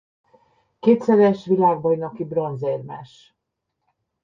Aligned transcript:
Kétszeres 0.79 1.45
világbajnoki 1.45 2.25
bronzérmes. 2.25 3.35